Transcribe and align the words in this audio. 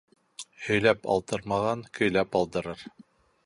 Һөйләп 0.67 1.05
алдырмаған 1.15 1.87
көйләп 1.99 2.41
алдырыр 2.41 2.87